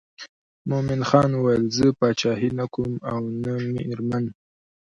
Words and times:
مومن 0.69 1.01
خان 1.09 1.31
ویل 1.43 1.63
زه 1.77 1.87
پاچهي 1.99 2.49
نه 2.59 2.65
کوم 2.73 2.91
او 3.11 3.21
نه 3.43 3.53
مېرمن. 3.73 4.25